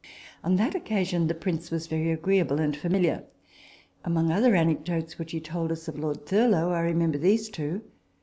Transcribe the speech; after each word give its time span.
On 0.43 0.55
that 0.55 0.73
occasion 0.73 1.27
the 1.27 1.35
Prince 1.35 1.69
was 1.69 1.85
very 1.85 2.09
agreeable 2.11 2.59
and 2.59 2.75
familiar. 2.75 3.23
Among 4.03 4.31
other 4.31 4.55
anecdotes 4.55 5.19
which 5.19 5.31
he 5.31 5.39
told 5.39 5.71
us 5.71 5.87
of 5.87 5.99
Lord 5.99 6.25
Thurlow, 6.25 6.71
I 6.71 6.79
remember 6.79 7.19
these 7.19 7.49
two. 7.49 7.83